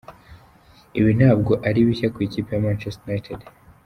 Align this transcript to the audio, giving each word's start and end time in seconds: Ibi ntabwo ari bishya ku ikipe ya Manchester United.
Ibi 0.99 1.11
ntabwo 1.19 1.53
ari 1.67 1.79
bishya 1.87 2.07
ku 2.13 2.19
ikipe 2.27 2.49
ya 2.53 2.63
Manchester 2.63 3.03
United. 3.09 3.39